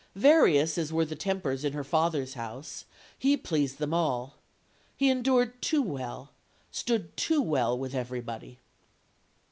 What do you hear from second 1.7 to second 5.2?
her father's house, he pleased them all. He